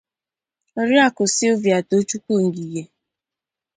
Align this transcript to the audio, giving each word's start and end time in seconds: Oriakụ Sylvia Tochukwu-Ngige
Oriakụ 0.79 1.23
Sylvia 1.35 1.77
Tochukwu-Ngige 1.89 2.81